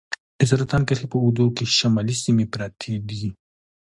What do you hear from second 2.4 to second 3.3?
پرتې دي.